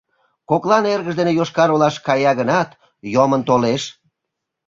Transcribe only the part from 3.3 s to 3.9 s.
толеш.